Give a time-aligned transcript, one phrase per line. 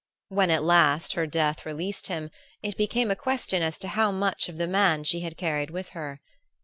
[0.29, 2.31] When at last her death released him
[2.63, 5.89] it became a question as to how much of the man she had carried with
[5.89, 6.19] her.